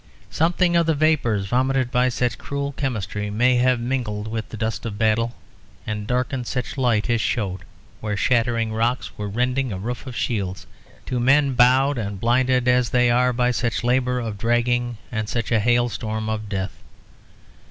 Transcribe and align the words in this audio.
Something 0.31 0.75
of 0.75 0.87
the 0.87 0.95
vapours 0.95 1.45
vomited 1.45 1.91
by 1.91 2.09
such 2.09 2.39
cruel 2.39 2.71
chemistry 2.71 3.29
may 3.29 3.57
have 3.57 3.79
mingled 3.79 4.27
with 4.27 4.49
the 4.49 4.57
dust 4.57 4.83
of 4.83 4.97
battle, 4.97 5.35
and 5.85 6.07
darkened 6.07 6.47
such 6.47 6.75
light 6.75 7.07
as 7.07 7.21
showed 7.21 7.59
where 7.99 8.17
shattering 8.17 8.73
rocks 8.73 9.15
were 9.15 9.29
rending 9.29 9.71
a 9.71 9.77
roof 9.77 10.07
of 10.07 10.15
shields, 10.15 10.65
to 11.05 11.19
men 11.19 11.53
bowed 11.53 11.99
and 11.99 12.19
blinded 12.19 12.67
as 12.67 12.89
they 12.89 13.11
are 13.11 13.31
by 13.31 13.51
such 13.51 13.83
labour 13.83 14.19
of 14.19 14.39
dragging 14.39 14.97
and 15.11 15.29
such 15.29 15.51
a 15.51 15.59
hailstorm 15.59 16.29
of 16.29 16.49
death. 16.49 16.73